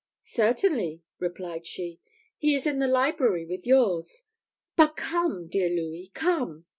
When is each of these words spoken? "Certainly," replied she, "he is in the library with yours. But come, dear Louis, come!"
"Certainly," 0.21 1.03
replied 1.19 1.67
she, 1.67 1.99
"he 2.39 2.55
is 2.55 2.65
in 2.65 2.79
the 2.79 2.87
library 2.87 3.45
with 3.45 3.67
yours. 3.67 4.23
But 4.75 4.95
come, 4.95 5.47
dear 5.47 5.69
Louis, 5.69 6.09
come!" 6.15 6.65